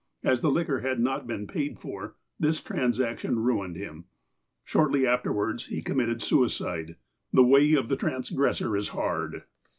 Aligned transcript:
As 0.23 0.39
the 0.41 0.49
liquor 0.49 0.79
had 0.79 0.99
not 0.99 1.27
been 1.27 1.45
paid 1.45 1.77
for, 1.77 2.15
this 2.39 2.59
transaction 2.59 3.37
ruined 3.37 3.75
him. 3.75 4.05
Shortly 4.63 5.05
afterwards, 5.05 5.67
he 5.67 5.83
committed 5.83 6.23
suicide. 6.23 6.95
The 7.31 7.43
way 7.45 7.75
of 7.75 7.87
the 7.87 7.95
transgressor 7.95 8.75
is 8.75 8.87
hard 8.87 9.43